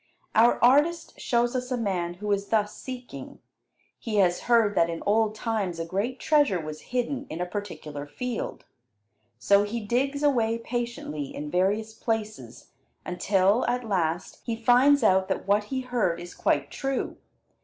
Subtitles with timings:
[0.33, 3.37] Our artist shows us a man who is thus seeking.
[3.99, 8.07] He has heard that in old times a great treasure was hidden in a particular
[8.07, 8.65] field.
[9.37, 12.71] So he digs away patiently in various places
[13.05, 17.17] until, at last, he finds out that what he heard is quite true.